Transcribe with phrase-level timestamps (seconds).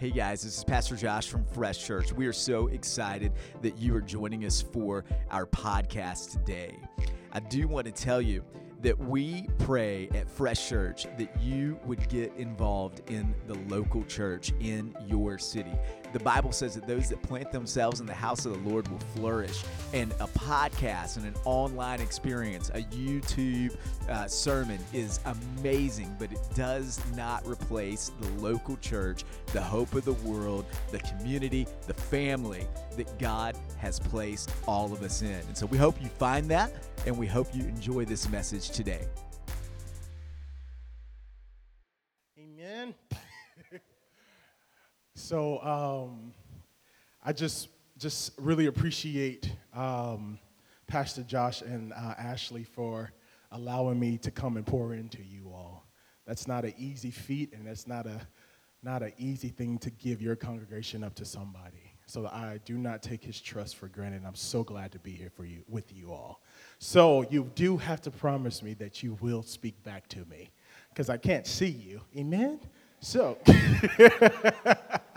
[0.00, 2.10] Hey guys, this is Pastor Josh from Fresh Church.
[2.10, 6.78] We are so excited that you are joining us for our podcast today.
[7.32, 8.42] I do want to tell you
[8.80, 14.54] that we pray at Fresh Church that you would get involved in the local church
[14.58, 15.74] in your city.
[16.12, 18.98] The Bible says that those that plant themselves in the house of the Lord will
[19.14, 19.62] flourish.
[19.92, 23.76] And a podcast and an online experience, a YouTube
[24.08, 30.04] uh, sermon is amazing, but it does not replace the local church, the hope of
[30.04, 32.66] the world, the community, the family
[32.96, 35.28] that God has placed all of us in.
[35.30, 36.72] And so we hope you find that
[37.06, 39.06] and we hope you enjoy this message today.
[45.30, 46.32] So um,
[47.24, 50.40] I just just really appreciate um,
[50.88, 53.12] Pastor Josh and uh, Ashley for
[53.52, 55.86] allowing me to come and pour into you all.
[56.26, 58.20] That's not an easy feat, and that's not a
[58.82, 61.94] not an easy thing to give your congregation up to somebody.
[62.06, 64.22] So I do not take his trust for granted.
[64.26, 66.42] I'm so glad to be here for you with you all.
[66.80, 70.50] So you do have to promise me that you will speak back to me
[70.88, 72.00] because I can't see you.
[72.16, 72.58] Amen?
[72.98, 73.38] So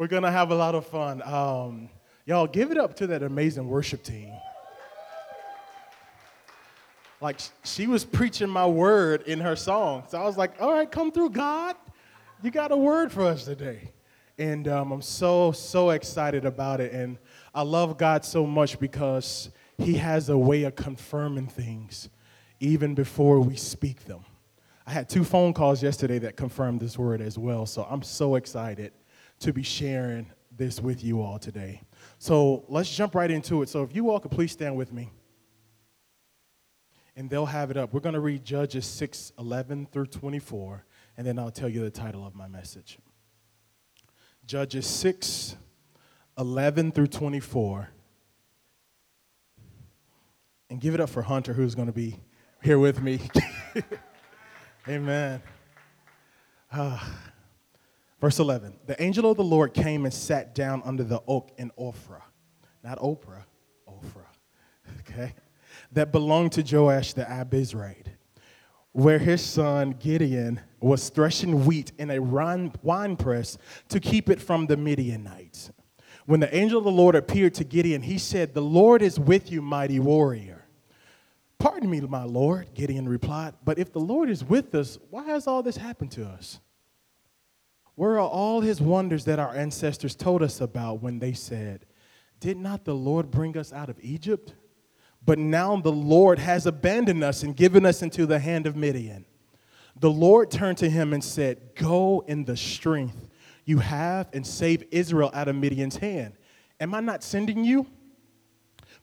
[0.00, 1.20] we're going to have a lot of fun.
[1.26, 1.90] Um,
[2.24, 4.32] y'all, give it up to that amazing worship team.
[7.20, 10.04] Like she was preaching my word in her song.
[10.08, 11.76] So I was like, all right, come through, God.
[12.42, 13.90] You got a word for us today.
[14.38, 16.94] And um, I'm so, so excited about it.
[16.94, 17.18] And
[17.54, 22.08] I love God so much because He has a way of confirming things
[22.58, 24.24] even before we speak them.
[24.86, 27.66] I had two phone calls yesterday that confirmed this word as well.
[27.66, 28.92] So I'm so excited
[29.40, 31.82] to be sharing this with you all today.
[32.18, 33.68] So let's jump right into it.
[33.68, 35.10] So if you all could please stand with me.
[37.16, 37.92] And they'll have it up.
[37.92, 40.84] We're going to read Judges 6 11 through 24,
[41.16, 42.98] and then I'll tell you the title of my message.
[44.46, 45.56] Judges 6
[46.38, 47.90] 11 through 24.
[50.70, 52.20] And give it up for Hunter, who's going to be
[52.62, 53.18] here with me.
[54.88, 55.42] Amen.
[56.72, 56.98] Uh,
[58.20, 61.70] verse 11 The angel of the Lord came and sat down under the oak in
[61.78, 62.22] Ophrah,
[62.82, 63.44] not Oprah,
[63.88, 64.30] Ophrah,
[65.00, 65.34] okay,
[65.92, 68.06] that belonged to Joash the Abiezrite
[68.92, 73.56] where his son Gideon was threshing wheat in a wine press
[73.88, 75.70] to keep it from the Midianites.
[76.26, 79.50] When the angel of the Lord appeared to Gideon, he said, The Lord is with
[79.50, 80.66] you, mighty warrior.
[81.58, 85.46] Pardon me, my Lord, Gideon replied, but if the Lord is with us, why has
[85.46, 86.58] all this happened to us?
[88.00, 91.84] Where are all his wonders that our ancestors told us about when they said,
[92.40, 94.54] Did not the Lord bring us out of Egypt?
[95.22, 99.26] But now the Lord has abandoned us and given us into the hand of Midian.
[99.96, 103.28] The Lord turned to him and said, Go in the strength
[103.66, 106.38] you have and save Israel out of Midian's hand.
[106.80, 107.86] Am I not sending you?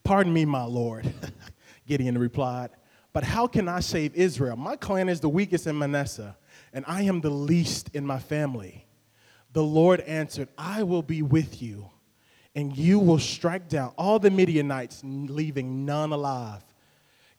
[0.04, 1.14] Pardon me, my Lord,
[1.86, 2.72] Gideon replied.
[3.14, 4.56] But how can I save Israel?
[4.56, 6.36] My clan is the weakest in Manasseh,
[6.74, 8.86] and I am the least in my family.
[9.58, 11.90] The Lord answered, I will be with you
[12.54, 16.62] and you will strike down all the Midianites, leaving none alive.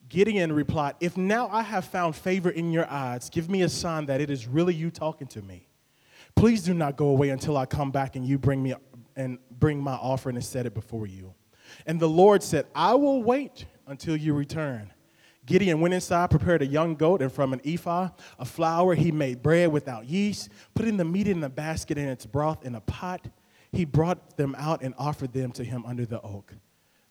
[0.08, 4.06] Gideon replied, If now I have found favor in your eyes, give me a sign
[4.06, 5.68] that it is really you talking to me.
[6.34, 8.74] Please do not go away until I come back and you bring me
[9.14, 11.32] and bring my offering and set it before you.
[11.86, 14.92] And the Lord said, I will wait until you return.
[15.48, 19.42] Gideon went inside, prepared a young goat, and from an ephah of flour, he made
[19.42, 23.26] bread without yeast, putting the meat in a basket and its broth in a pot
[23.72, 26.54] he brought them out and offered them to him under the oak.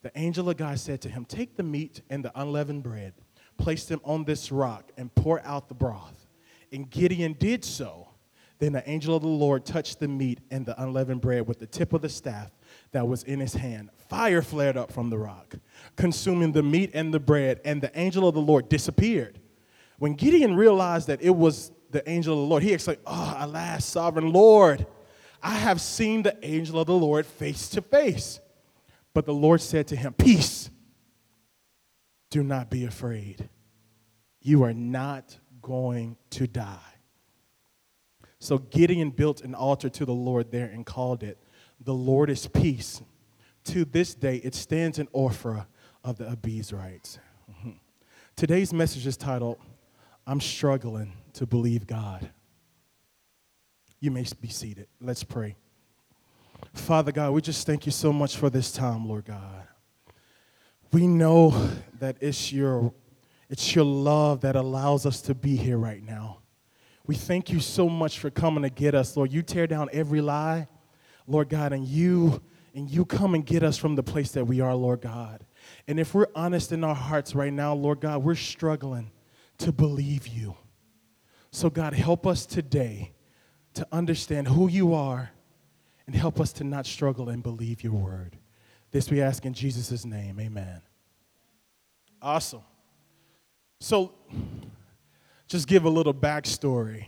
[0.01, 3.13] The angel of God said to him, Take the meat and the unleavened bread,
[3.57, 6.27] place them on this rock, and pour out the broth.
[6.71, 8.09] And Gideon did so.
[8.59, 11.67] Then the angel of the Lord touched the meat and the unleavened bread with the
[11.67, 12.51] tip of the staff
[12.91, 13.91] that was in his hand.
[14.09, 15.55] Fire flared up from the rock,
[15.95, 19.39] consuming the meat and the bread, and the angel of the Lord disappeared.
[19.99, 23.85] When Gideon realized that it was the angel of the Lord, he exclaimed, Oh, alas,
[23.85, 24.85] sovereign Lord!
[25.41, 28.39] I have seen the angel of the Lord face to face.
[29.13, 30.69] But the Lord said to him, Peace,
[32.29, 33.49] do not be afraid.
[34.41, 36.79] You are not going to die.
[38.39, 41.37] So Gideon built an altar to the Lord there and called it,
[41.79, 43.01] The Lord is Peace.
[43.67, 45.65] To this day, it stands in Ophrah
[46.01, 47.19] of the Abiezrites.
[47.51, 47.71] Mm-hmm.
[48.37, 49.57] Today's message is titled,
[50.25, 52.29] I'm struggling to believe God.
[53.99, 54.87] You may be seated.
[55.01, 55.57] Let's pray.
[56.73, 59.67] Father God, we just thank you so much for this time, Lord God.
[60.93, 61.69] We know
[61.99, 62.93] that it's your,
[63.49, 66.39] it's your love that allows us to be here right now.
[67.05, 69.33] We thank you so much for coming to get us, Lord.
[69.33, 70.69] You tear down every lie,
[71.27, 72.41] Lord God, and you
[72.73, 75.45] and you come and get us from the place that we are, Lord God.
[75.87, 79.11] And if we're honest in our hearts right now, Lord God, we're struggling
[79.59, 80.55] to believe you.
[81.51, 83.13] So, God, help us today
[83.73, 85.31] to understand who you are
[86.05, 88.37] and help us to not struggle and believe your word.
[88.91, 90.39] This we ask in Jesus' name.
[90.39, 90.81] Amen.
[92.21, 92.61] Awesome.
[93.79, 94.13] So,
[95.47, 97.07] just give a little backstory.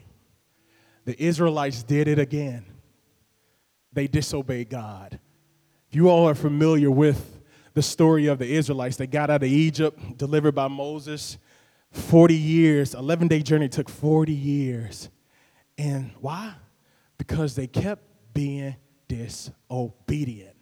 [1.05, 2.65] The Israelites did it again,
[3.91, 5.19] they disobeyed God.
[5.91, 7.39] You all are familiar with
[7.73, 11.37] the story of the Israelites, they got out of Egypt, delivered by Moses.
[11.91, 15.09] 40 years, 11 day journey took 40 years.
[15.77, 16.53] And why?
[17.17, 18.03] Because they kept
[18.33, 18.75] being
[19.07, 20.55] disobedient.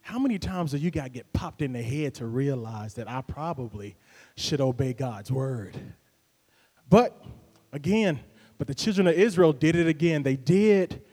[0.00, 3.08] How many times do you got to get popped in the head to realize that
[3.08, 3.96] I probably
[4.36, 5.76] should obey God's word?
[6.90, 7.22] But
[7.72, 8.20] again,
[8.58, 10.22] but the children of Israel did it again.
[10.22, 11.03] They did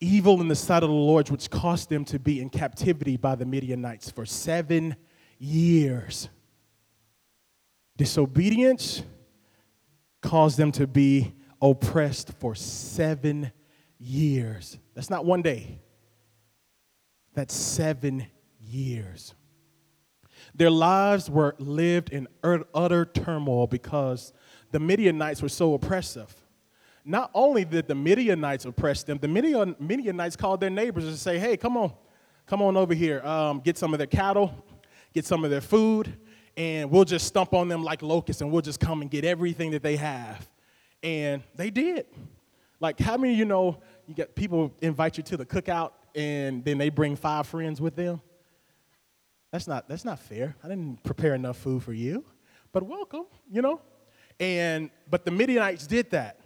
[0.00, 3.34] evil in the sight of the Lord, which caused them to be in captivity by
[3.34, 4.96] the Midianites for seven
[5.38, 6.28] years.
[7.96, 9.02] Disobedience
[10.22, 13.52] caused them to be oppressed for seven
[13.98, 14.78] years.
[14.94, 15.80] That's not one day,
[17.34, 18.26] that's seven
[18.58, 19.34] years.
[20.54, 24.32] Their lives were lived in utter turmoil because
[24.70, 26.34] the Midianites were so oppressive.
[27.04, 31.38] Not only did the Midianites oppress them, the Midian, Midianites called their neighbors and say,
[31.38, 31.92] "Hey, come on,
[32.46, 34.52] come on over here, um, get some of their cattle,
[35.14, 36.14] get some of their food,
[36.56, 39.70] and we'll just stump on them like locusts, and we'll just come and get everything
[39.70, 40.48] that they have."
[41.02, 42.06] And they did.
[42.80, 46.78] Like, how many you know you get people invite you to the cookout, and then
[46.78, 48.20] they bring five friends with them?
[49.50, 50.56] That's not that's not fair.
[50.62, 52.24] I didn't prepare enough food for you,
[52.72, 53.80] but welcome, you know.
[54.38, 56.39] And but the Midianites did that.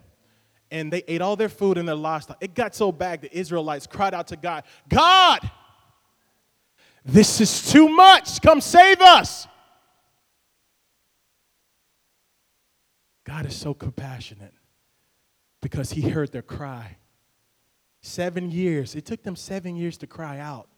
[0.70, 2.38] And they ate all their food and their livestock.
[2.40, 5.50] It got so bad the Israelites cried out to God, God,
[7.04, 8.40] this is too much.
[8.40, 9.46] Come save us.
[13.24, 14.54] God is so compassionate
[15.60, 16.98] because he heard their cry.
[18.02, 18.94] Seven years.
[18.94, 20.68] It took them seven years to cry out.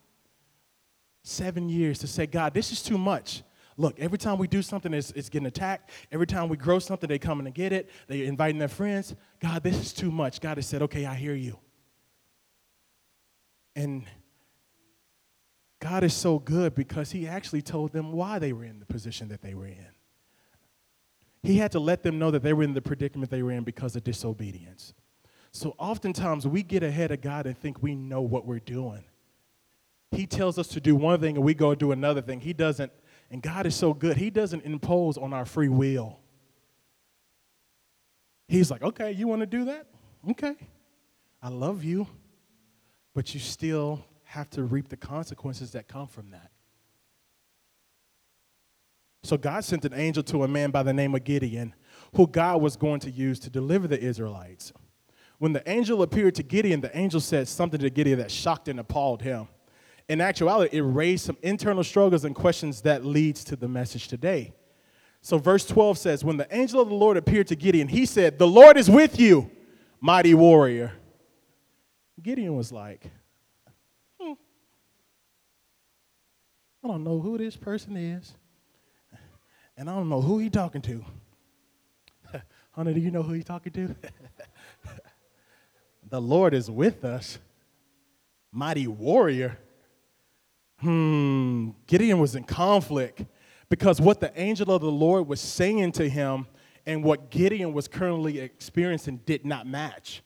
[1.24, 3.42] Seven years to say, God, this is too much.
[3.76, 5.90] Look, every time we do something, it's, it's getting attacked.
[6.10, 7.90] Every time we grow something, they coming to get it.
[8.08, 9.14] They inviting their friends.
[9.40, 10.40] God, this is too much.
[10.40, 11.58] God has said, okay, I hear you.
[13.74, 14.04] And
[15.78, 19.28] God is so good because he actually told them why they were in the position
[19.28, 19.86] that they were in.
[21.42, 23.62] He had to let them know that they were in the predicament they were in
[23.62, 24.94] because of disobedience.
[25.52, 29.04] So oftentimes we get ahead of God and think we know what we're doing.
[30.10, 32.40] He tells us to do one thing and we go do another thing.
[32.40, 32.90] He doesn't
[33.30, 36.20] and God is so good, He doesn't impose on our free will.
[38.48, 39.86] He's like, okay, you want to do that?
[40.30, 40.54] Okay.
[41.42, 42.06] I love you,
[43.14, 46.50] but you still have to reap the consequences that come from that.
[49.22, 51.74] So God sent an angel to a man by the name of Gideon,
[52.14, 54.72] who God was going to use to deliver the Israelites.
[55.38, 58.78] When the angel appeared to Gideon, the angel said something to Gideon that shocked and
[58.78, 59.48] appalled him
[60.08, 64.54] in actuality, it raised some internal struggles and questions that leads to the message today.
[65.20, 68.38] So, verse 12 says, When the angel of the Lord appeared to Gideon, he said,
[68.38, 69.50] The Lord is with you,
[70.00, 70.92] mighty warrior.
[72.22, 73.10] Gideon was like,
[74.20, 74.34] hmm,
[76.84, 78.32] I don't know who this person is,
[79.76, 81.04] and I don't know who he's talking to.
[82.70, 83.96] Honey, do you know who he's talking to?
[86.08, 87.38] the Lord is with us,
[88.52, 89.58] mighty warrior
[90.78, 93.24] hmm, Gideon was in conflict
[93.68, 96.46] because what the angel of the Lord was saying to him
[96.84, 100.22] and what Gideon was currently experiencing did not match.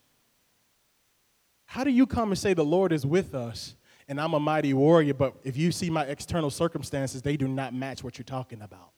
[1.64, 3.76] How do you come and say the Lord is with us
[4.08, 7.72] and I'm a mighty warrior, but if you see my external circumstances, they do not
[7.72, 8.90] match what you're talking about?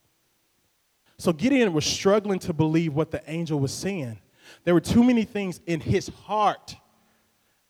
[1.18, 4.18] So Gideon was struggling to believe what the angel was saying.
[4.64, 6.76] There were too many things in his heart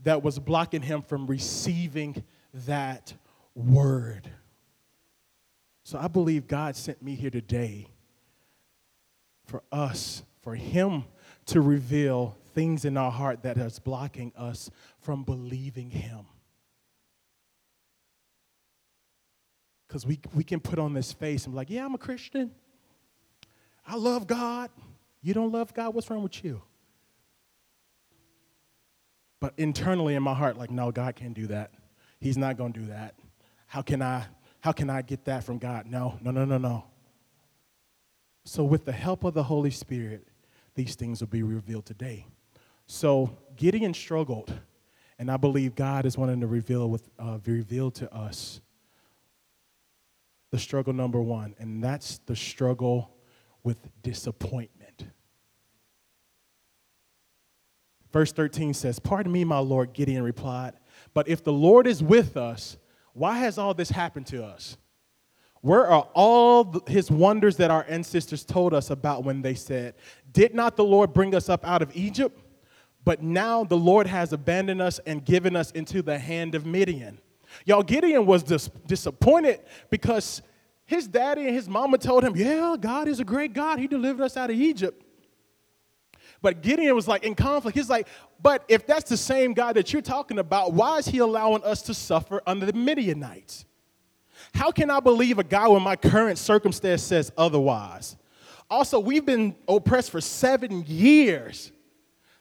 [0.04, 2.22] that was blocking him from receiving
[2.54, 3.12] that
[3.54, 4.30] word.
[5.85, 7.88] So I believe God sent me here today
[9.44, 11.04] for us, for Him
[11.47, 16.26] to reveal things in our heart that is blocking us from believing Him.
[19.87, 22.52] Because we, we can put on this face and be like, yeah, I'm a Christian.
[23.87, 24.71] I love God.
[25.21, 25.94] You don't love God?
[25.94, 26.62] What's wrong with you?
[29.40, 31.73] But internally in my heart, like, no, God can't do that.
[32.21, 33.16] He's not going to do that.
[33.73, 34.26] How can I
[34.61, 35.87] how can I get that from God?
[35.87, 36.85] No, no, no, no, no.
[38.45, 40.29] So with the help of the Holy Spirit,
[40.75, 42.26] these things will be revealed today.
[42.87, 44.52] So Gideon struggled,
[45.19, 48.61] and I believe God is wanting to reveal with uh, reveal to us
[50.50, 53.17] the struggle number one, and that's the struggle
[53.62, 55.07] with disappointment.
[58.12, 60.75] Verse 13 says, Pardon me, my Lord, Gideon replied,
[61.14, 62.76] but if the Lord is with us,
[63.12, 64.76] why has all this happened to us?
[65.61, 69.95] Where are all his wonders that our ancestors told us about when they said,
[70.33, 72.38] Did not the Lord bring us up out of Egypt?
[73.04, 77.21] But now the Lord has abandoned us and given us into the hand of Midian.
[77.64, 80.42] Y'all, Gideon was dis- disappointed because
[80.85, 83.78] his daddy and his mama told him, Yeah, God is a great God.
[83.78, 85.02] He delivered us out of Egypt.
[86.42, 87.76] But Gideon was like in conflict.
[87.76, 88.08] He's like,
[88.42, 91.82] But if that's the same God that you're talking about, why is he allowing us
[91.82, 93.64] to suffer under the Midianites?
[94.52, 98.16] How can I believe a God when my current circumstance says otherwise?
[98.68, 101.72] Also, we've been oppressed for seven years.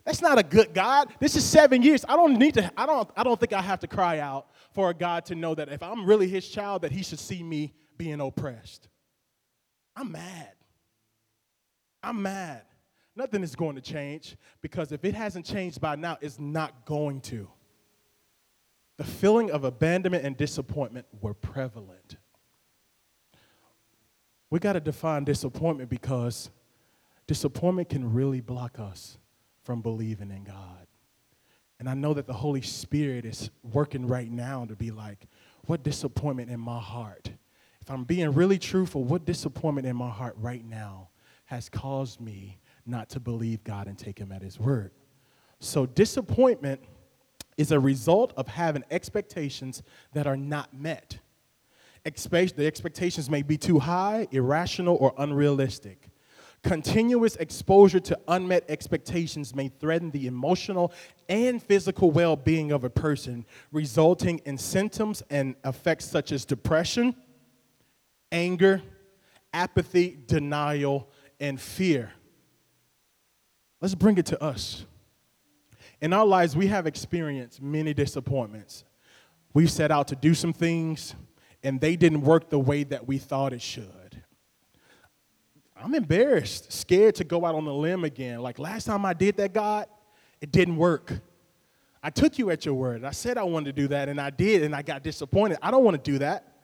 [0.04, 1.12] That's not a good God.
[1.20, 2.04] This is seven years.
[2.08, 4.90] I don't need to, I don't, I don't think I have to cry out for
[4.90, 7.72] a God to know that if I'm really his child, that he should see me
[7.96, 8.88] being oppressed.
[9.94, 10.52] I'm mad.
[12.02, 12.62] I'm mad.
[13.14, 17.20] Nothing is going to change because if it hasn't changed by now, it's not going
[17.22, 17.48] to.
[18.96, 22.16] The feeling of abandonment and disappointment were prevalent.
[24.50, 26.50] We got to define disappointment because
[27.26, 29.18] disappointment can really block us
[29.62, 30.86] from believing in God.
[31.78, 35.26] And I know that the Holy Spirit is working right now to be like,
[35.66, 37.30] what disappointment in my heart?
[37.80, 41.08] If I'm being really truthful, what disappointment in my heart right now
[41.46, 44.92] has caused me not to believe God and take Him at His word?
[45.60, 46.80] So, disappointment
[47.56, 51.18] is a result of having expectations that are not met.
[52.04, 56.08] the expectations may be too high, irrational, or unrealistic.
[56.62, 60.92] Continuous exposure to unmet expectations may threaten the emotional
[61.28, 67.16] and physical well being of a person, resulting in symptoms and effects such as depression,
[68.30, 68.80] anger,
[69.52, 71.08] apathy, denial,
[71.40, 72.12] and fear.
[73.82, 74.86] Let's bring it to us.
[76.00, 78.84] In our lives, we have experienced many disappointments.
[79.54, 81.16] We set out to do some things,
[81.64, 84.22] and they didn't work the way that we thought it should.
[85.76, 88.40] I'm embarrassed, scared to go out on the limb again.
[88.40, 89.86] Like last time I did that, God,
[90.40, 91.12] it didn't work.
[92.04, 93.04] I took you at your word.
[93.04, 95.58] I said I wanted to do that, and I did, and I got disappointed.
[95.60, 96.56] I don't want to do that.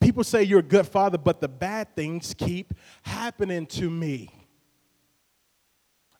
[0.00, 4.45] People say you're a good father, but the bad things keep happening to me.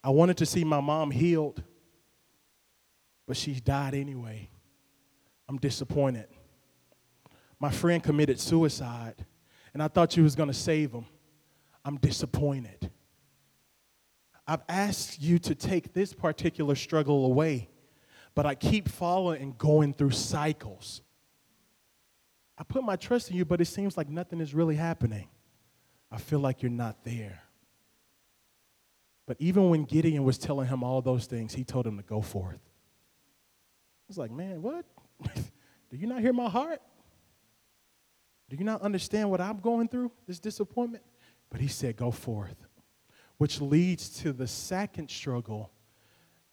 [0.03, 1.63] I wanted to see my mom healed,
[3.27, 4.51] but she died anyway.
[5.49, 6.29] I'm disappointed.
[7.59, 9.25] My friend committed suicide,
[9.73, 11.07] and I thought she was going to save him.
[11.85, 12.91] I'm disappointed.
[14.47, 17.69] I've asked you to take this particular struggle away,
[18.35, 21.03] but I keep following and going through cycles.
[22.59, 25.29] I put my trust in you, but it seems like nothing is really happening.
[26.11, 27.43] I feel like you're not there.
[29.27, 32.21] But even when Gideon was telling him all those things, he told him to go
[32.21, 32.61] forth.
[32.63, 34.85] I was like, man, what?
[35.91, 36.81] Do you not hear my heart?
[38.49, 41.03] Do you not understand what I'm going through, this disappointment?
[41.51, 42.57] But he said, Go forth,
[43.39, 45.73] which leads to the second struggle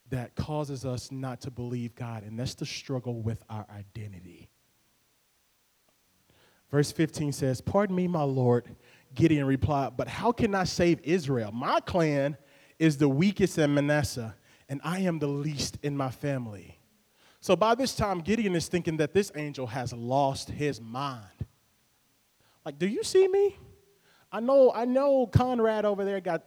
[0.10, 4.50] that causes us not to believe God, and that's the struggle with our identity.
[6.72, 8.76] Verse 15 says, Pardon me, my Lord.
[9.14, 11.52] Gideon replied, But how can I save Israel?
[11.52, 12.36] My clan
[12.80, 14.36] is the weakest in Manasseh,
[14.70, 16.80] and I am the least in my family.
[17.40, 21.26] So by this time, Gideon is thinking that this angel has lost his mind.
[22.66, 23.58] Like, do you see me?
[24.32, 26.44] I know, I know Conrad over there got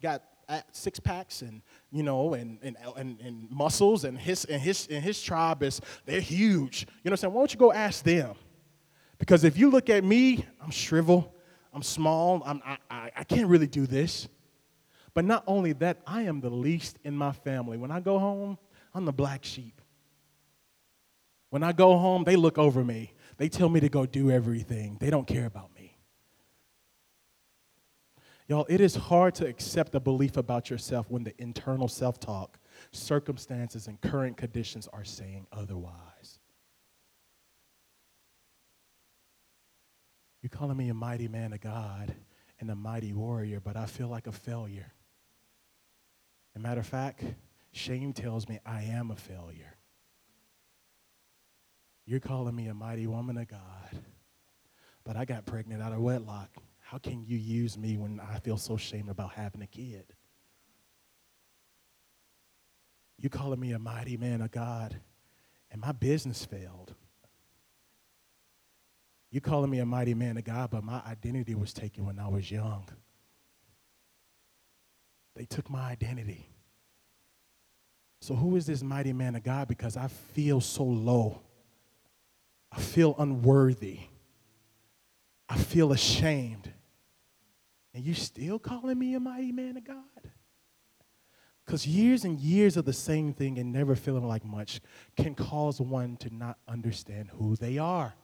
[0.00, 4.62] got uh, six packs and you know and, and and, and muscles and his and
[4.62, 6.82] his and his tribe is they're huge.
[6.82, 7.34] You know what I'm saying?
[7.34, 8.34] Why don't you go ask them?
[9.18, 11.30] Because if you look at me, I'm shriveled,
[11.72, 14.28] I'm small, I'm, I, I, I can't really do this.
[15.16, 17.78] But not only that, I am the least in my family.
[17.78, 18.58] When I go home,
[18.92, 19.80] I'm the black sheep.
[21.48, 23.14] When I go home, they look over me.
[23.38, 24.98] They tell me to go do everything.
[25.00, 25.96] They don't care about me.
[28.46, 32.58] Y'all, it is hard to accept a belief about yourself when the internal self talk,
[32.92, 36.40] circumstances, and current conditions are saying otherwise.
[40.42, 42.14] You're calling me a mighty man of God
[42.60, 44.92] and a mighty warrior, but I feel like a failure.
[46.56, 47.22] A matter of fact,
[47.72, 49.76] shame tells me I am a failure.
[52.06, 54.02] You're calling me a mighty woman of God,
[55.04, 56.48] but I got pregnant out of wedlock.
[56.80, 60.06] How can you use me when I feel so ashamed about having a kid?
[63.18, 64.98] You're calling me a mighty man of God,
[65.70, 66.94] and my business failed.
[69.30, 72.28] You're calling me a mighty man of God, but my identity was taken when I
[72.28, 72.86] was young.
[75.36, 76.48] They took my identity.
[78.20, 79.68] So, who is this mighty man of God?
[79.68, 81.42] Because I feel so low.
[82.72, 84.00] I feel unworthy.
[85.48, 86.72] I feel ashamed.
[87.94, 90.30] And you still calling me a mighty man of God?
[91.64, 94.80] Because years and years of the same thing and never feeling like much
[95.16, 98.14] can cause one to not understand who they are.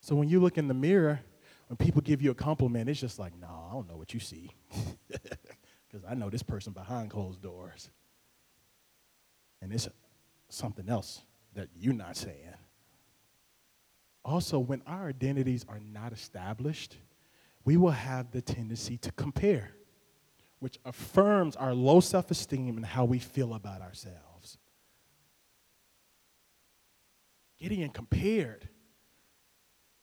[0.00, 1.20] So when you look in the mirror,
[1.68, 4.12] when people give you a compliment, it's just like, no, nah, I don't know what
[4.12, 4.50] you see.
[5.88, 7.88] Because I know this person behind closed doors.
[9.62, 9.88] And it's
[10.50, 11.22] something else
[11.54, 12.54] that you're not saying.
[14.24, 16.98] Also, when our identities are not established,
[17.64, 19.70] we will have the tendency to compare,
[20.58, 24.58] which affirms our low self esteem and how we feel about ourselves.
[27.58, 28.68] Gideon compared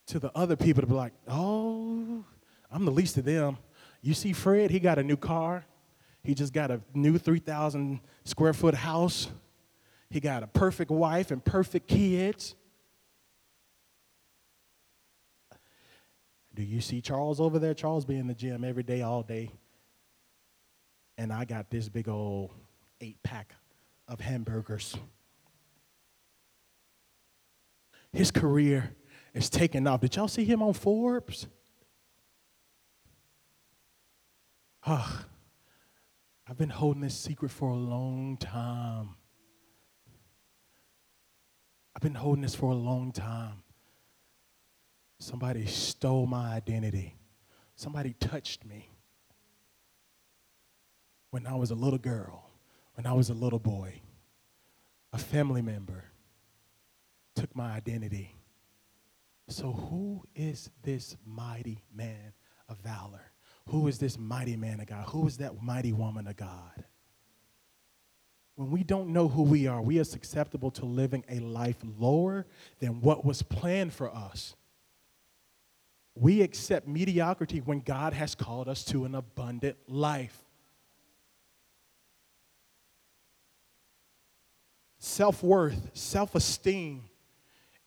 [0.08, 2.24] to the other people to be like, oh,
[2.72, 3.58] I'm the least of them.
[4.02, 5.66] You see Fred, he got a new car.
[6.24, 9.30] He just got a new 3,000 square foot house.
[10.10, 12.56] He got a perfect wife and perfect kids.
[16.54, 17.74] Do you see Charles over there?
[17.74, 19.52] Charles be in the gym every day, all day.
[21.18, 22.52] And I got this big old
[23.02, 23.54] eight pack
[24.08, 24.96] of hamburgers.
[28.14, 28.96] His career
[29.36, 30.00] is taking off.
[30.00, 31.48] Did y'all see him on Forbes?
[34.88, 35.26] Ah,
[36.48, 39.10] I've been holding this secret for a long time.
[41.96, 43.64] I've been holding this for a long time.
[45.20, 47.16] Somebody stole my identity.
[47.76, 48.90] Somebody touched me
[51.32, 52.50] when I was a little girl,
[52.94, 54.02] when I was a little boy.
[55.12, 56.06] A family member
[57.36, 58.36] took my identity.
[59.48, 62.34] So, who is this mighty man
[62.68, 63.32] of valor?
[63.70, 65.06] Who is this mighty man of God?
[65.10, 66.86] Who is that mighty woman of God?
[68.56, 72.46] When we don't know who we are, we are susceptible to living a life lower
[72.80, 74.56] than what was planned for us.
[76.16, 80.42] We accept mediocrity when God has called us to an abundant life.
[84.98, 87.04] Self worth, self esteem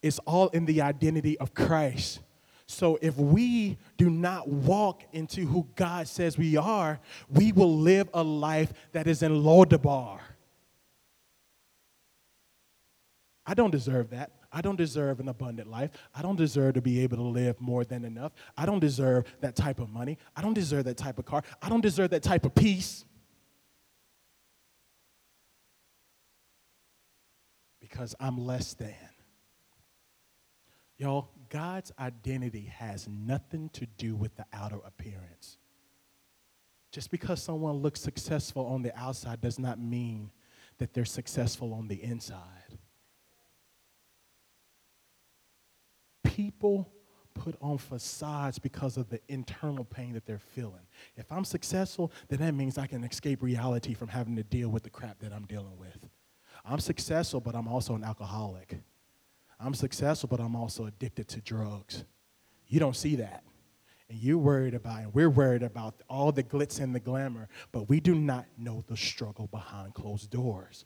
[0.01, 2.19] is all in the identity of Christ.
[2.67, 8.09] So if we do not walk into who God says we are, we will live
[8.13, 10.19] a life that is in Lodabar.
[13.43, 14.31] I don't deserve that.
[14.51, 15.89] I don't deserve an abundant life.
[16.13, 18.33] I don't deserve to be able to live more than enough.
[18.55, 20.19] I don't deserve that type of money.
[20.35, 21.41] I don't deserve that type of car.
[21.59, 23.03] I don't deserve that type of peace.
[27.79, 29.08] Because I'm less than.
[30.99, 35.57] Y'all, God's identity has nothing to do with the outer appearance.
[36.91, 40.29] Just because someone looks successful on the outside does not mean
[40.77, 42.77] that they're successful on the inside.
[46.39, 46.89] people
[47.33, 50.87] put on facades because of the internal pain that they're feeling.
[51.17, 54.83] If I'm successful, then that means I can escape reality from having to deal with
[54.83, 55.97] the crap that I'm dealing with.
[56.63, 58.77] I'm successful, but I'm also an alcoholic.
[59.59, 62.05] I'm successful, but I'm also addicted to drugs.
[62.67, 63.43] You don't see that.
[64.09, 67.89] And you're worried about, and we're worried about all the glitz and the glamour, but
[67.89, 70.85] we do not know the struggle behind closed doors.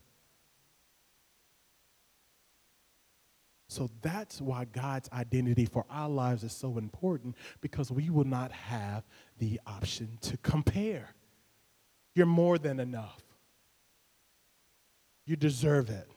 [3.69, 8.51] So that's why God's identity for our lives is so important because we will not
[8.51, 9.03] have
[9.39, 11.15] the option to compare.
[12.13, 13.23] You're more than enough.
[15.25, 16.07] You deserve it.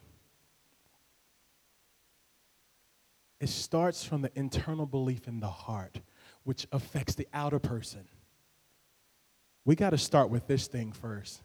[3.39, 5.99] It starts from the internal belief in the heart,
[6.43, 8.07] which affects the outer person.
[9.63, 11.41] We got to start with this thing first.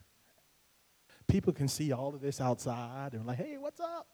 [1.27, 4.07] People can see all of this outside and like, hey, what's up?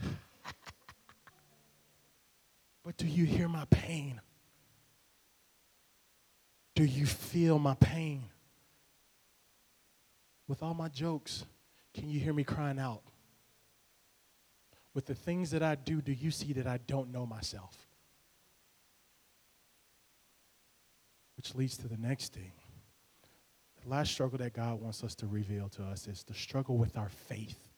[2.84, 4.18] But do you hear my pain?
[6.74, 8.24] Do you feel my pain?
[10.46, 11.44] With all my jokes,
[11.92, 13.02] can you hear me crying out?
[14.98, 17.86] With the things that I do, do you see that I don't know myself?
[21.36, 22.50] Which leads to the next thing.
[23.84, 26.98] The last struggle that God wants us to reveal to us is the struggle with
[26.98, 27.68] our faith.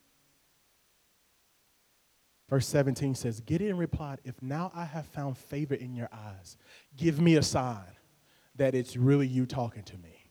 [2.48, 6.56] Verse 17 says, Gideon replied, If now I have found favor in your eyes,
[6.96, 7.98] give me a sign
[8.56, 10.24] that it's really you talking to me.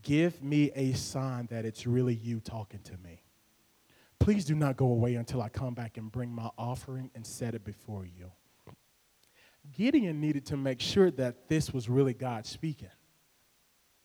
[0.00, 3.20] give me a sign that it's really you talking to me.
[4.18, 7.54] Please do not go away until I come back and bring my offering and set
[7.54, 8.30] it before you.
[9.72, 12.90] Gideon needed to make sure that this was really God speaking.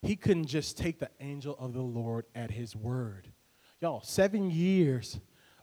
[0.02, 3.32] He couldn't just take the angel of the Lord at his word.
[3.80, 5.19] Y'all, seven years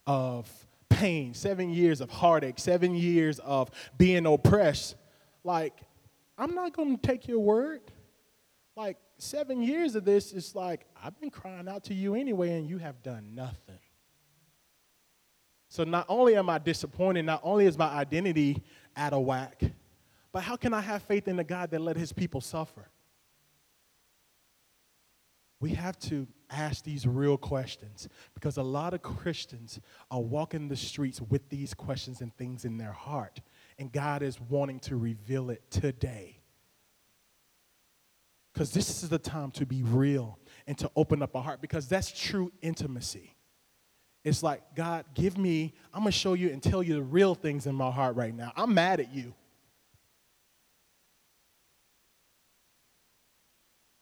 [0.06, 0.50] of
[0.88, 4.96] pain, seven years of heartache, seven years of being oppressed.
[5.44, 5.80] Like,
[6.36, 7.82] I'm not going to take your word.
[8.76, 12.68] Like, seven years of this is like, I've been crying out to you anyway, and
[12.68, 13.78] you have done nothing.
[15.70, 18.60] So, not only am I disappointed, not only is my identity
[18.96, 19.62] out of whack,
[20.32, 22.90] but how can I have faith in the God that let his people suffer?
[25.60, 29.78] We have to ask these real questions because a lot of Christians
[30.10, 33.40] are walking the streets with these questions and things in their heart,
[33.78, 36.40] and God is wanting to reveal it today.
[38.52, 41.86] Because this is the time to be real and to open up our heart because
[41.86, 43.36] that's true intimacy.
[44.22, 47.66] It's like, God, give me, I'm gonna show you and tell you the real things
[47.66, 48.52] in my heart right now.
[48.56, 49.34] I'm mad at you.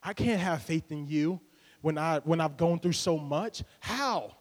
[0.02, 1.40] I can't have faith in you
[1.81, 3.62] when, I, when I've gone through so much?
[3.81, 4.35] How?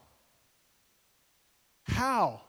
[1.83, 2.41] How?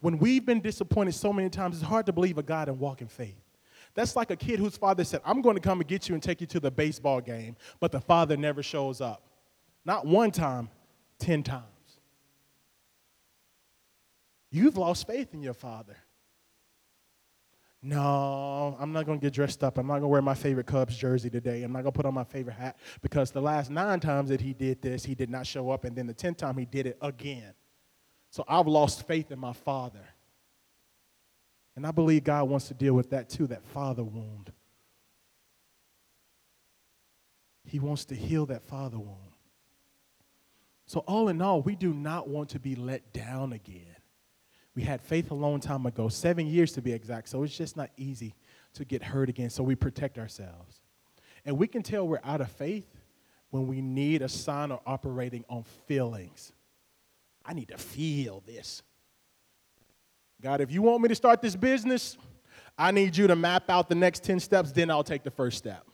[0.00, 3.00] When we've been disappointed so many times, it's hard to believe a God and walk
[3.00, 3.40] in faith.
[3.94, 6.22] That's like a kid whose father said, I'm going to come and get you and
[6.22, 9.26] take you to the baseball game, but the father never shows up.
[9.84, 10.68] Not one time,
[11.18, 11.64] 10 times.
[14.50, 15.96] You've lost faith in your father.
[17.82, 19.78] No, I'm not going to get dressed up.
[19.78, 21.62] I'm not going to wear my favorite Cubs jersey today.
[21.62, 24.40] I'm not going to put on my favorite hat because the last nine times that
[24.40, 25.84] he did this, he did not show up.
[25.84, 27.54] And then the 10th time, he did it again.
[28.30, 30.06] So I've lost faith in my father.
[31.74, 34.52] And I believe God wants to deal with that too, that father wound.
[37.64, 39.16] He wants to heal that father wound.
[40.86, 43.89] So, all in all, we do not want to be let down again.
[44.74, 47.28] We had faith a long time ago, seven years to be exact.
[47.28, 48.34] So it's just not easy
[48.74, 49.50] to get hurt again.
[49.50, 50.80] So we protect ourselves.
[51.44, 52.86] And we can tell we're out of faith
[53.50, 56.52] when we need a sign or operating on feelings.
[57.44, 58.82] I need to feel this.
[60.40, 62.16] God, if you want me to start this business,
[62.78, 65.58] I need you to map out the next 10 steps, then I'll take the first
[65.58, 65.84] step.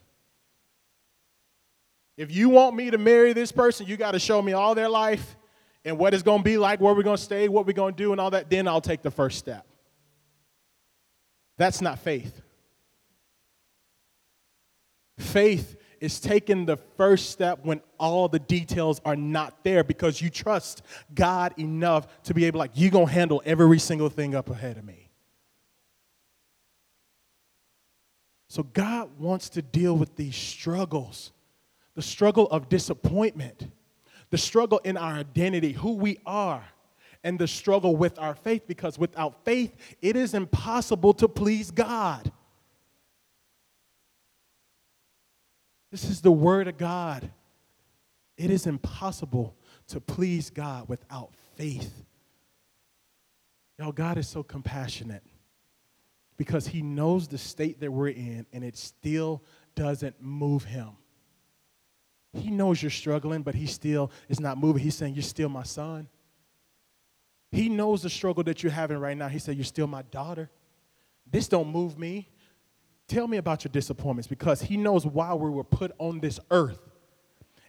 [2.17, 4.89] If you want me to marry this person, you got to show me all their
[4.89, 5.37] life
[5.87, 7.94] and what it's going to be like, where we're going to stay, what we're going
[7.94, 9.64] to do, and all that, then I'll take the first step.
[11.57, 12.42] That's not faith.
[15.16, 20.29] Faith is taking the first step when all the details are not there because you
[20.29, 20.83] trust
[21.14, 24.77] God enough to be able like you're going to handle every single thing up ahead
[24.77, 25.09] of me.
[28.49, 31.33] So God wants to deal with these struggles.
[31.94, 33.68] The struggle of disappointment
[34.31, 36.65] the struggle in our identity, who we are,
[37.23, 42.31] and the struggle with our faith, because without faith, it is impossible to please God.
[45.91, 47.31] This is the Word of God.
[48.37, 49.57] It is impossible
[49.89, 52.05] to please God without faith.
[53.79, 55.23] Y'all, God is so compassionate
[56.37, 59.43] because He knows the state that we're in and it still
[59.75, 60.91] doesn't move Him.
[62.37, 64.83] He knows you're struggling, but he still is not moving.
[64.83, 66.09] He's saying, You're still my son.
[67.53, 69.29] He knows the struggle that you're having right now.
[69.29, 70.51] He said, You're still my daughter.
[71.31, 72.29] This don't move me.
[73.09, 76.81] Tell me about your disappointments because he knows why we were put on this earth.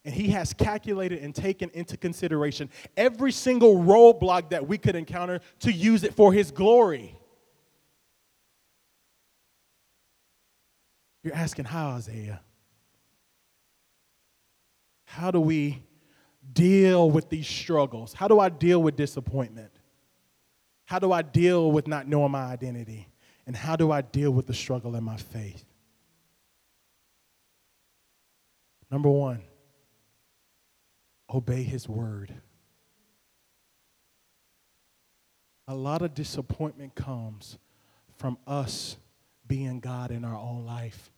[0.03, 5.41] And he has calculated and taken into consideration every single roadblock that we could encounter
[5.59, 7.15] to use it for his glory.
[11.23, 12.39] You're asking how, Isaiah?
[15.09, 15.81] How do we
[16.51, 18.11] deal with these struggles?
[18.11, 19.71] How do I deal with disappointment?
[20.83, 23.07] How do I deal with not knowing my identity?
[23.45, 25.63] And how do I deal with the struggle in my faith?
[28.91, 29.41] Number one,
[31.33, 32.33] obey his word.
[35.69, 37.57] A lot of disappointment comes
[38.17, 38.97] from us
[39.47, 41.11] being God in our own life.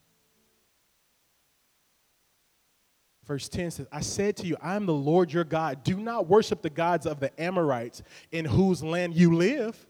[3.30, 5.84] Verse 10 says, I said to you, I am the Lord your God.
[5.84, 9.86] Do not worship the gods of the Amorites in whose land you live,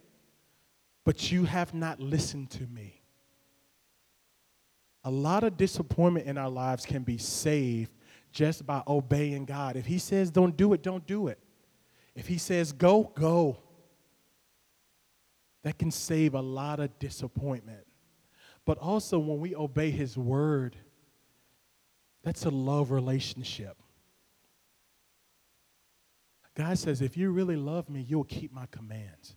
[1.07, 3.01] but you have not listened to me.
[5.05, 7.91] A lot of disappointment in our lives can be saved
[8.31, 9.75] just by obeying God.
[9.75, 11.39] If He says don't do it, don't do it.
[12.15, 13.57] If He says go, go.
[15.63, 17.87] That can save a lot of disappointment.
[18.67, 20.77] But also, when we obey His word,
[22.23, 23.77] that's a love relationship.
[26.55, 29.37] God says, if you really love me, you'll keep my commands.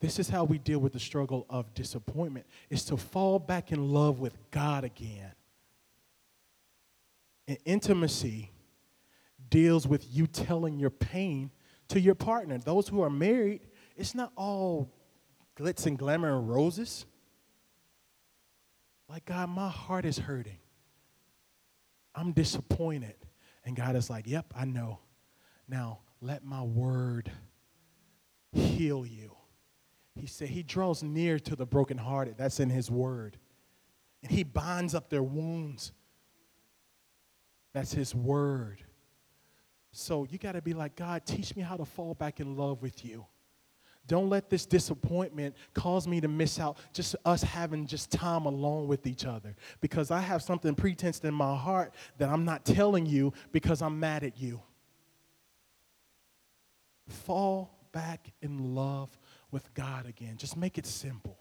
[0.00, 3.92] This is how we deal with the struggle of disappointment is to fall back in
[3.92, 5.32] love with God again.
[7.48, 8.50] And intimacy
[9.48, 11.50] deals with you telling your pain
[11.88, 12.58] to your partner.
[12.58, 13.60] Those who are married,
[13.96, 14.90] it's not all
[15.56, 17.06] glitz and glamour and roses.
[19.08, 20.58] Like, God, my heart is hurting.
[22.16, 23.14] I'm disappointed.
[23.64, 25.00] And God is like, Yep, I know.
[25.68, 27.30] Now, let my word
[28.52, 29.32] heal you.
[30.14, 32.36] He said, He draws near to the brokenhearted.
[32.38, 33.36] That's in His word.
[34.22, 35.92] And He binds up their wounds.
[37.74, 38.82] That's His word.
[39.92, 42.82] So you got to be like, God, teach me how to fall back in love
[42.82, 43.26] with you.
[44.06, 48.86] Don't let this disappointment cause me to miss out just us having just time alone
[48.86, 53.06] with each other because I have something pretense in my heart that I'm not telling
[53.06, 54.62] you because I'm mad at you.
[57.08, 59.16] Fall back in love
[59.50, 60.36] with God again.
[60.36, 61.38] Just make it simple.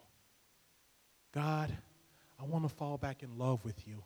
[1.34, 1.72] God,
[2.40, 4.04] I want to fall back in love with you.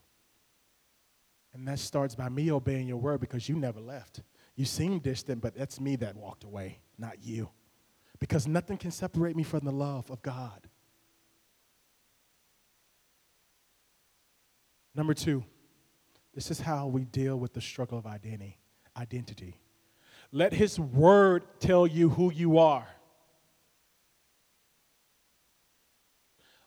[1.53, 4.21] And that starts by me obeying your word because you never left.
[4.55, 7.49] You seem distant, but that's me that walked away, not you
[8.19, 10.67] because nothing can separate me from the love of God.
[14.93, 15.43] Number two,
[16.33, 18.57] this is how we deal with the struggle of identity.
[18.97, 19.55] Identity.
[20.31, 22.87] Let His Word tell you who you are.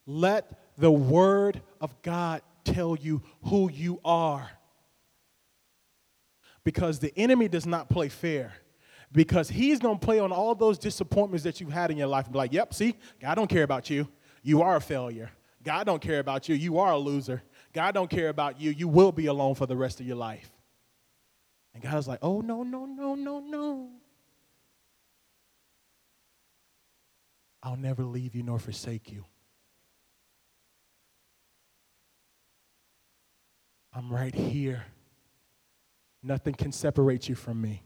[0.07, 4.51] Let the Word of God tell you who you are.
[6.65, 8.55] Because the enemy does not play fair
[9.13, 12.25] because he's going to play on all those disappointments that you've had in your life
[12.25, 14.09] and be like, yep, see, God don't care about you.
[14.43, 15.31] You are a failure.
[15.63, 16.55] God don't care about you.
[16.55, 17.43] You are a loser.
[17.73, 18.71] God don't care about you.
[18.71, 20.51] You will be alone for the rest of your life.
[21.75, 23.91] And God is like, oh, no, no, no, no, no.
[27.63, 29.25] I'll never leave you nor forsake you.
[33.95, 34.85] I'm right here.
[36.23, 37.83] Nothing can separate you from me.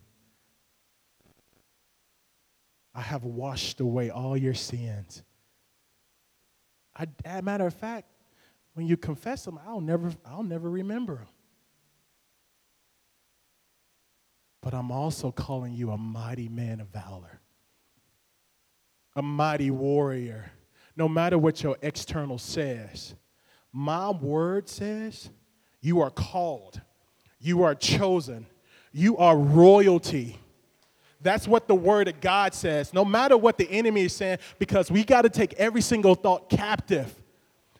[2.96, 5.22] I have washed away all your sins.
[6.96, 8.08] I, as a matter of fact,
[8.72, 11.26] when you confess them, I'll never, I'll never remember them.
[14.62, 17.40] But I'm also calling you a mighty man of valor,
[19.14, 20.50] a mighty warrior.
[20.96, 23.14] No matter what your external says,
[23.74, 25.28] my word says
[25.82, 26.80] you are called,
[27.38, 28.46] you are chosen,
[28.90, 30.38] you are royalty.
[31.20, 32.92] That's what the word of God says.
[32.92, 36.48] No matter what the enemy is saying, because we got to take every single thought
[36.48, 37.14] captive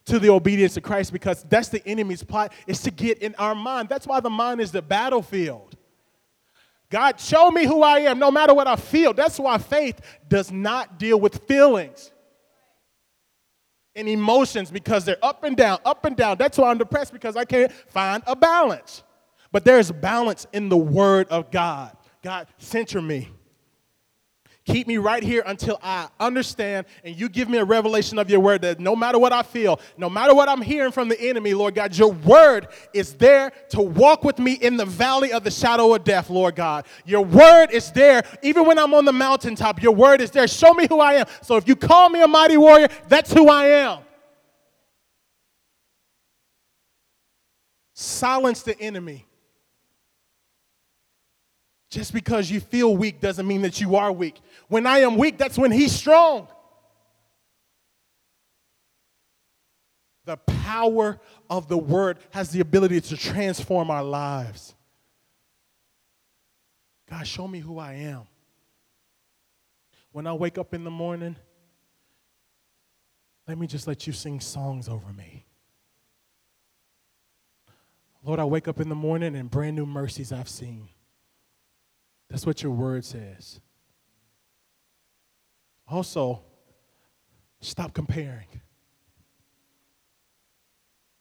[0.06, 3.54] to the obedience of Christ because that's the enemy's plot is to get in our
[3.54, 3.88] mind.
[3.88, 5.76] That's why the mind is the battlefield.
[6.88, 9.12] God, show me who I am no matter what I feel.
[9.12, 12.12] That's why faith does not deal with feelings
[13.96, 16.36] and emotions because they're up and down, up and down.
[16.38, 19.02] That's why I'm depressed because I can't find a balance.
[19.50, 21.95] But there's balance in the Word of God.
[22.26, 23.28] God, center me.
[24.64, 28.40] Keep me right here until I understand and you give me a revelation of your
[28.40, 31.54] word that no matter what I feel, no matter what I'm hearing from the enemy,
[31.54, 35.52] Lord God, your word is there to walk with me in the valley of the
[35.52, 36.86] shadow of death, Lord God.
[37.04, 39.80] Your word is there even when I'm on the mountaintop.
[39.80, 40.48] Your word is there.
[40.48, 41.26] Show me who I am.
[41.42, 44.00] So if you call me a mighty warrior, that's who I am.
[47.94, 49.25] Silence the enemy.
[51.88, 54.40] Just because you feel weak doesn't mean that you are weak.
[54.68, 56.48] When I am weak, that's when he's strong.
[60.24, 64.74] The power of the word has the ability to transform our lives.
[67.08, 68.22] God, show me who I am.
[70.10, 71.36] When I wake up in the morning,
[73.46, 75.44] let me just let you sing songs over me.
[78.24, 80.88] Lord, I wake up in the morning and brand new mercies I've seen.
[82.28, 83.60] That's what your word says.
[85.88, 86.42] Also,
[87.60, 88.48] stop comparing.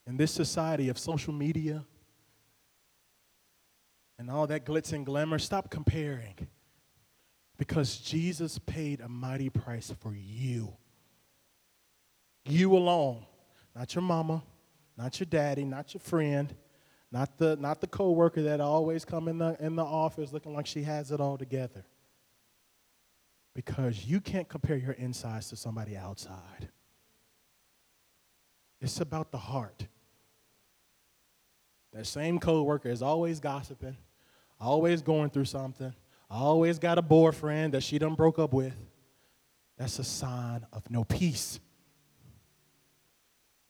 [0.08, 1.86] In this society of social media
[4.18, 6.48] and all that glitz and glamour, stop comparing.
[7.58, 10.74] Because Jesus paid a mighty price for you.
[12.46, 13.26] You alone,
[13.76, 14.44] not your mama,
[14.98, 16.54] not your daddy, not your friend,
[17.16, 20.66] not the, not the coworker that always come in the, in the office looking like
[20.66, 21.86] she has it all together.
[23.54, 26.68] Because you can't compare your insides to somebody outside.
[28.82, 29.88] It's about the heart.
[31.94, 33.96] That same coworker is always gossiping,
[34.60, 35.94] always going through something,
[36.30, 38.76] always got a boyfriend that she done broke up with.
[39.78, 41.62] That's a sign of no peace.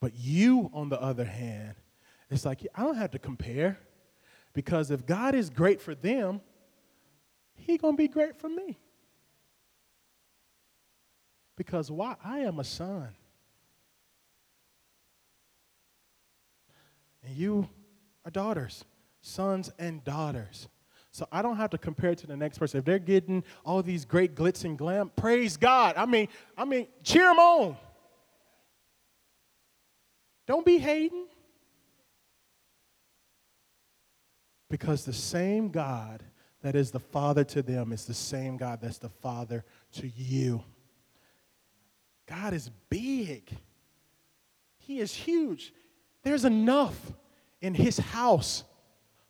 [0.02, 1.76] But you, on the other hand,
[2.36, 3.80] it's like, I don't have to compare
[4.54, 6.42] because if God is great for them,
[7.56, 8.78] He gonna be great for me.
[11.56, 12.16] Because why?
[12.24, 13.10] I am a son.
[17.24, 17.70] And you
[18.26, 18.84] are daughters,
[19.22, 20.68] sons and daughters.
[21.12, 22.80] So I don't have to compare it to the next person.
[22.80, 25.96] If they're getting all these great glitz and glam, praise God.
[25.96, 27.78] I mean, I mean, cheer them on.
[30.46, 31.28] Don't be hating.
[34.70, 36.24] Because the same God
[36.62, 40.64] that is the Father to them is the same God that's the Father to you.
[42.28, 43.50] God is big,
[44.78, 45.74] He is huge.
[46.24, 47.00] There's enough
[47.62, 48.64] in His house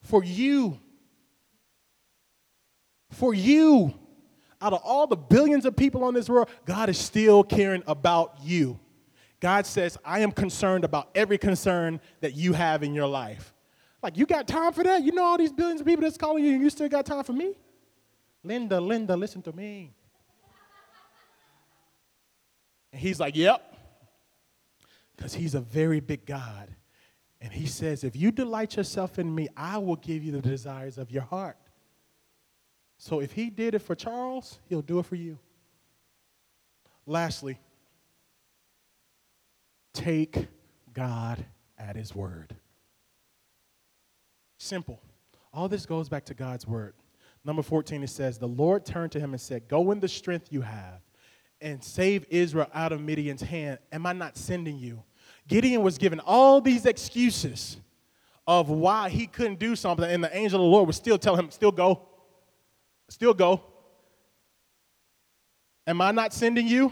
[0.01, 0.79] for you
[3.15, 3.93] for you.
[4.61, 8.37] Out of all the billions of people on this world, God is still caring about
[8.41, 8.79] you.
[9.39, 13.53] God says, I am concerned about every concern that you have in your life.
[14.05, 15.01] Like, you got time for that?
[15.01, 17.23] You know all these billions of people that's calling you, and you still got time
[17.23, 17.55] for me?
[18.43, 19.95] Linda, Linda, listen to me.
[22.91, 23.63] And he's like, Yep.
[25.15, 26.69] Because he's a very big God.
[27.41, 30.99] And he says, If you delight yourself in me, I will give you the desires
[30.99, 31.57] of your heart.
[32.99, 35.39] So if he did it for Charles, he'll do it for you.
[37.07, 37.57] Lastly,
[39.93, 40.47] take
[40.93, 41.43] God
[41.79, 42.55] at his word.
[44.65, 44.99] Simple.
[45.53, 46.95] All this goes back to God's word.
[47.43, 50.47] Number 14, it says, The Lord turned to him and said, Go in the strength
[50.49, 51.01] you have
[51.61, 53.77] and save Israel out of Midian's hand.
[53.91, 55.03] Am I not sending you?
[55.47, 57.77] Gideon was given all these excuses
[58.47, 61.35] of why he couldn't do something, and the angel of the Lord would still tell
[61.35, 62.01] him, Still go.
[63.07, 63.61] Still go.
[65.85, 66.91] Am I not sending you?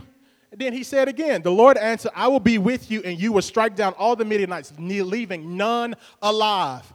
[0.51, 3.31] And then he said again, The Lord answered, I will be with you, and you
[3.31, 6.93] will strike down all the Midianites, leaving none alive.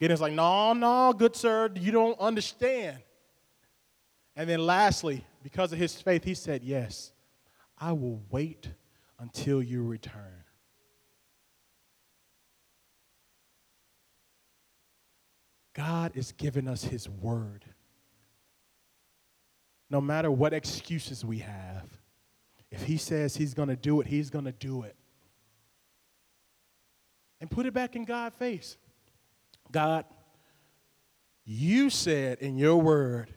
[0.00, 2.98] Gideon's like, No, no, good sir, you don't understand.
[4.34, 7.12] And then lastly, because of his faith, he said, Yes,
[7.78, 8.68] I will wait
[9.18, 10.44] until you return.
[15.74, 17.66] God is giving us his word
[19.88, 21.86] no matter what excuses we have,
[22.70, 24.96] if He says He's going to do it, He's going to do it.
[27.40, 28.76] And put it back in God's face.
[29.72, 30.04] God,
[31.44, 33.32] you said in your word,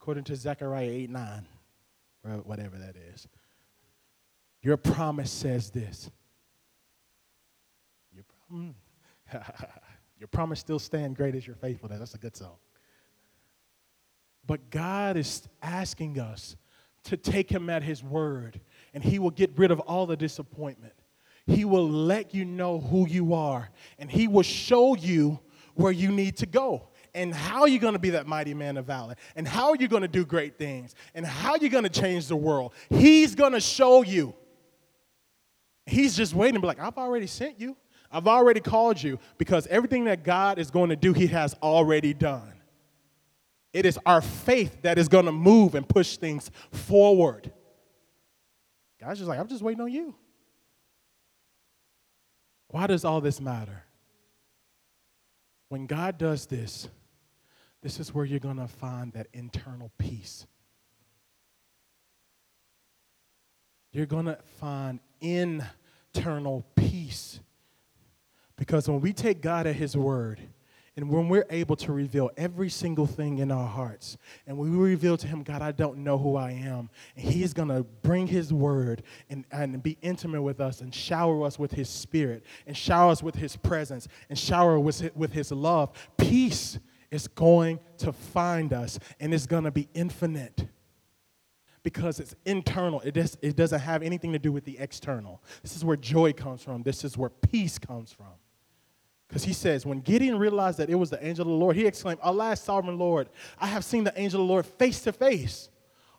[0.00, 1.46] according to Zechariah 8 9,
[2.24, 3.28] or whatever that is,
[4.62, 6.10] your promise says this.
[8.12, 8.74] Your, prom-
[10.18, 11.98] your promise still stand great as your faithfulness.
[11.98, 12.56] That's a good song.
[14.46, 16.56] But God is asking us
[17.04, 18.60] to take Him at His word,
[18.94, 20.94] and He will get rid of all the disappointment.
[21.46, 25.40] He will let you know who you are, and He will show you
[25.74, 28.84] where you need to go and how you're going to be that mighty man of
[28.84, 32.28] valor and how you're going to do great things and how you're going to change
[32.28, 32.74] the world.
[32.90, 34.34] He's going to show you.
[35.86, 37.76] He's just waiting to be like, I've already sent you.
[38.10, 42.12] I've already called you because everything that God is going to do, He has already
[42.12, 42.52] done.
[43.72, 47.52] It is our faith that is going to move and push things forward.
[49.00, 50.14] God's just like, I'm just waiting on you.
[52.68, 53.84] Why does all this matter?
[55.68, 56.88] When God does this,
[57.82, 60.46] this is where you're going to find that internal peace.
[63.92, 67.40] You're going to find internal peace.
[68.56, 70.40] Because when we take God at His word,
[70.96, 75.18] and when we're able to reveal every single thing in our hearts, and we reveal
[75.18, 79.02] to Him, God, I don't know who I am, and He's gonna bring His word
[79.28, 83.22] and, and be intimate with us and shower us with His Spirit, and shower us
[83.22, 86.78] with His presence, and shower us with, His love, peace
[87.10, 90.66] is going to find us, and it's gonna be infinite
[91.82, 93.00] because it's internal.
[93.02, 95.42] It, is, it doesn't have anything to do with the external.
[95.62, 96.82] This is where joy comes from.
[96.82, 98.32] This is where peace comes from.
[99.28, 101.86] Because he says, when Gideon realized that it was the angel of the Lord, he
[101.86, 105.68] exclaimed, Alas, sovereign Lord, I have seen the angel of the Lord face to face.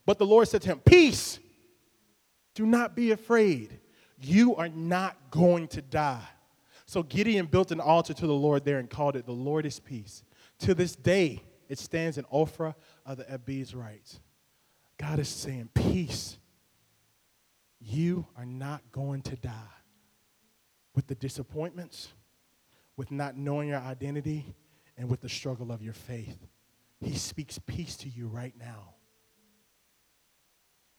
[0.06, 1.40] But the Lord said to him, Peace,
[2.54, 3.80] do not be afraid.
[4.20, 6.28] You are not going to die.
[6.86, 9.80] So Gideon built an altar to the Lord there and called it, The Lord is
[9.80, 10.24] Peace.
[10.60, 14.20] To this day, it stands in Ophrah of the Abiezrites.
[14.98, 16.38] God is saying, Peace.
[17.80, 19.52] You are not going to die
[20.96, 22.10] with the disappointments
[22.98, 24.56] with not knowing your identity
[24.98, 26.38] and with the struggle of your faith.
[27.00, 28.96] He speaks peace to you right now.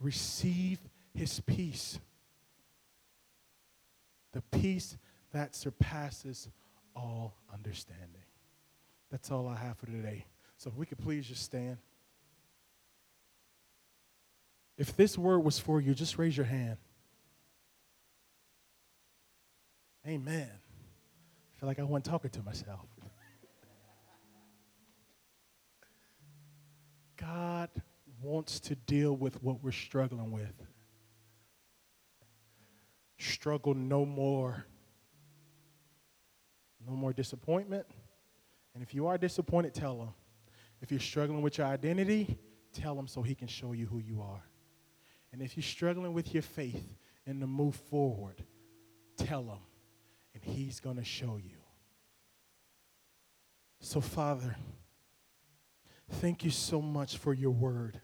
[0.01, 0.79] Receive
[1.13, 1.99] his peace.
[4.33, 4.97] The peace
[5.33, 6.49] that surpasses
[6.95, 8.23] all understanding.
[9.11, 10.27] That's all I have for today.
[10.57, 11.79] So if we could please just stand.
[14.77, 16.77] If this word was for you, just raise your hand.
[20.07, 20.49] Amen.
[21.59, 22.87] I feel like I wasn't talking to myself.
[27.17, 27.69] God
[28.23, 30.55] wants to deal with what we're struggling with.
[33.19, 34.67] Struggle no more.
[36.87, 37.87] No more disappointment.
[38.75, 40.11] And if you are disappointed, tell him.
[40.81, 42.39] If you're struggling with your identity,
[42.73, 44.45] tell him so he can show you who you are.
[45.33, 46.87] And if you're struggling with your faith
[47.27, 48.45] and to move forward,
[49.17, 49.59] tell him,
[50.45, 51.57] and he's going to show you.
[53.81, 54.57] So, Father,
[56.15, 58.01] thank you so much for your word.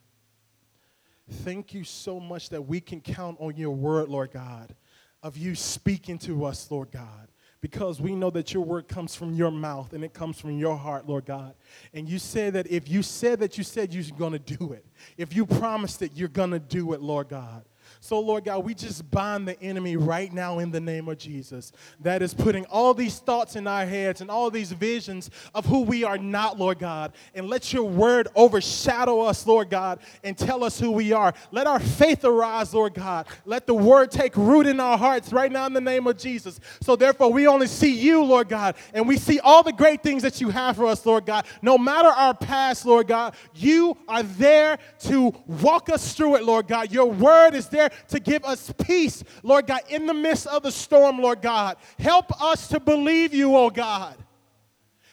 [1.29, 4.75] Thank you so much that we can count on your word, Lord God,
[5.23, 7.29] of you speaking to us, Lord God
[7.65, 10.77] because we know that your word comes from your mouth and it comes from your
[10.77, 11.55] heart, Lord God.
[11.95, 14.85] And you said that if you said that you said you're going to do it,
[15.17, 17.65] if you promised it, you're going to do it, Lord God.
[18.05, 21.73] So, Lord God, we just bind the enemy right now in the name of Jesus
[22.01, 25.85] that is putting all these thoughts in our heads and all these visions of who
[25.85, 27.15] we are not, Lord God.
[27.35, 31.33] And let your word overshadow us, Lord God, and tell us who we are.
[31.51, 33.27] Let our faith arise, Lord God.
[33.47, 36.61] Let the word take root in our hearts right now in the name of Jesus.
[36.83, 40.23] So, therefore, we only see you, Lord God, and we see all the great things
[40.25, 41.47] that you have for us, Lord God.
[41.63, 46.69] No matter our past, Lord God, you are there to walk us through it, Lord
[46.69, 46.93] God.
[46.93, 50.73] Your word is there to give us peace, Lord God, in the midst of the
[50.73, 51.77] storm, Lord God.
[51.99, 54.17] Help us to believe you, oh God.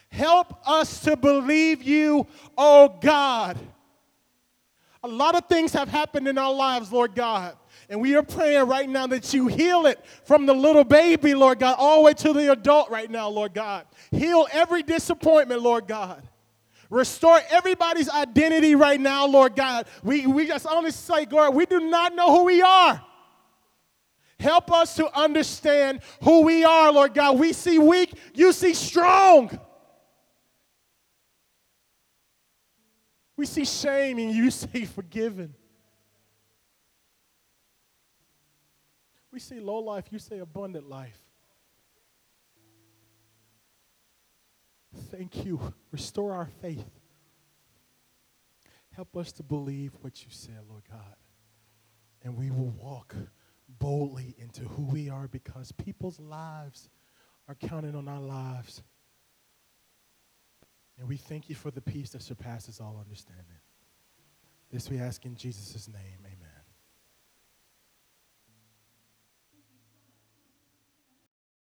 [0.09, 2.27] Help us to believe you,
[2.57, 3.57] oh God.
[5.03, 7.57] A lot of things have happened in our lives, Lord God.
[7.89, 11.59] And we are praying right now that you heal it from the little baby, Lord
[11.59, 13.85] God, all the way to the adult right now, Lord God.
[14.11, 16.21] Heal every disappointment, Lord God.
[16.91, 19.87] Restore everybody's identity right now, Lord God.
[20.03, 23.01] We, we just only say, God, we do not know who we are.
[24.37, 27.39] Help us to understand who we are, Lord God.
[27.39, 29.57] We see weak, you see strong.
[33.37, 35.55] We see shame, and you see forgiven.
[39.31, 41.20] We see low life, you say abundant life.
[44.93, 45.73] Thank you.
[45.91, 46.89] Restore our faith.
[48.91, 51.15] Help us to believe what you said, Lord God.
[52.23, 53.15] And we will walk
[53.79, 56.89] boldly into who we are because people's lives
[57.47, 58.83] are counted on our lives.
[60.99, 63.45] And we thank you for the peace that surpasses all understanding.
[64.71, 66.19] This we ask in Jesus' name.
[66.25, 66.50] Amen.